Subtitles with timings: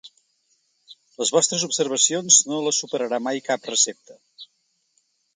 [1.23, 4.17] Les vostres observacions no les superarà mai cap recepta.